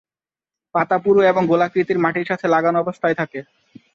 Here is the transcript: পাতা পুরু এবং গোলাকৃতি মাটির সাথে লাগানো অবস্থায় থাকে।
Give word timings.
পাতা 0.75 0.97
পুরু 1.03 1.19
এবং 1.23 1.43
গোলাকৃতি 1.47 1.93
মাটির 2.03 2.29
সাথে 2.29 2.45
লাগানো 2.47 2.77
অবস্থায় 2.79 3.15
থাকে। 3.15 3.39